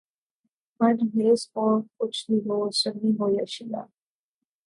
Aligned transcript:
من 0.79 0.97
حیثء 1.13 1.49
قوم 1.53 1.81
کچھ 1.97 2.19
بھی 2.27 2.37
ہو، 2.47 2.59
سنی 2.71 3.11
ہو 3.19 3.29
یا 3.29 3.45
شعیہ 3.47 3.83